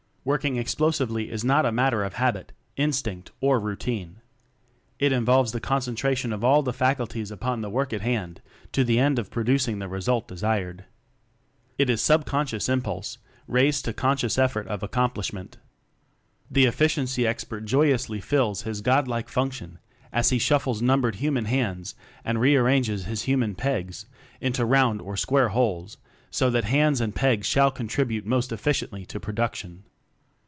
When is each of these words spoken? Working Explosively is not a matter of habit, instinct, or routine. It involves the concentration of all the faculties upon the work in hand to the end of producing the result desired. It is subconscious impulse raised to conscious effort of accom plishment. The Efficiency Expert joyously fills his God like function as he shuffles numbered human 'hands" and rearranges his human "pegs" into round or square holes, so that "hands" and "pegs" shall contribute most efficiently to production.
Working 0.23 0.55
Explosively 0.59 1.31
is 1.31 1.43
not 1.43 1.65
a 1.65 1.71
matter 1.71 2.03
of 2.03 2.13
habit, 2.13 2.51
instinct, 2.77 3.31
or 3.41 3.59
routine. 3.59 4.17
It 4.99 5.11
involves 5.11 5.51
the 5.51 5.59
concentration 5.59 6.31
of 6.31 6.43
all 6.43 6.61
the 6.61 6.71
faculties 6.73 7.31
upon 7.31 7.61
the 7.61 7.71
work 7.71 7.91
in 7.91 8.01
hand 8.01 8.39
to 8.73 8.83
the 8.83 8.99
end 8.99 9.17
of 9.17 9.31
producing 9.31 9.79
the 9.79 9.87
result 9.87 10.27
desired. 10.27 10.85
It 11.79 11.89
is 11.89 12.03
subconscious 12.03 12.69
impulse 12.69 13.17
raised 13.47 13.83
to 13.85 13.93
conscious 13.93 14.37
effort 14.37 14.67
of 14.67 14.81
accom 14.81 15.11
plishment. 15.11 15.53
The 16.51 16.65
Efficiency 16.65 17.25
Expert 17.25 17.61
joyously 17.65 18.21
fills 18.21 18.61
his 18.61 18.81
God 18.81 19.07
like 19.07 19.27
function 19.27 19.79
as 20.13 20.29
he 20.29 20.37
shuffles 20.37 20.83
numbered 20.83 21.15
human 21.15 21.45
'hands" 21.45 21.95
and 22.23 22.39
rearranges 22.39 23.05
his 23.05 23.23
human 23.23 23.55
"pegs" 23.55 24.05
into 24.39 24.65
round 24.65 25.01
or 25.01 25.17
square 25.17 25.49
holes, 25.49 25.97
so 26.29 26.51
that 26.51 26.65
"hands" 26.65 27.01
and 27.01 27.15
"pegs" 27.15 27.47
shall 27.47 27.71
contribute 27.71 28.23
most 28.27 28.51
efficiently 28.51 29.03
to 29.07 29.19
production. 29.19 29.81